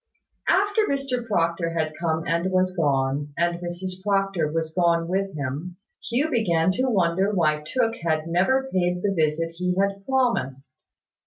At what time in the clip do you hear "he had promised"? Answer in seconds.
9.57-10.73